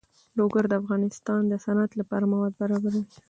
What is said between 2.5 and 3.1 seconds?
برابروي.